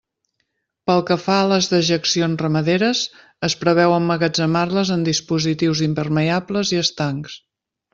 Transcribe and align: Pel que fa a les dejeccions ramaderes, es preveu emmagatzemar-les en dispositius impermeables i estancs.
Pel 0.91 1.03
que 1.09 1.17
fa 1.25 1.35
a 1.41 1.43
les 1.51 1.67
dejeccions 1.73 2.41
ramaderes, 2.45 3.03
es 3.51 3.59
preveu 3.67 3.95
emmagatzemar-les 4.01 4.97
en 4.99 5.09
dispositius 5.13 5.87
impermeables 5.93 6.79
i 6.79 6.87
estancs. 6.87 7.43